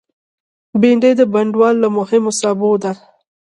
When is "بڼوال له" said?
1.33-1.89